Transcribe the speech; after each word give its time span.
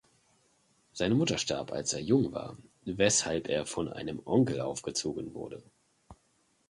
Seine 0.93 1.13
Mutter 1.13 1.37
starb 1.37 1.71
als 1.71 1.93
er 1.93 1.99
jung 1.99 2.31
war, 2.33 2.57
weshalb 2.85 3.47
er 3.47 3.67
von 3.67 3.87
einem 3.87 4.19
Onkel 4.25 4.59
aufgezogen 4.59 5.35
wurde. 5.35 5.61